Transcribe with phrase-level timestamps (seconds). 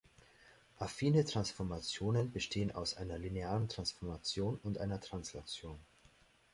[0.79, 5.77] Affine Transformationen bestehen aus einer linearen Transformation und einer Translation.